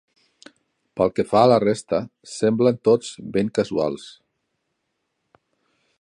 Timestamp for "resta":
1.65-1.99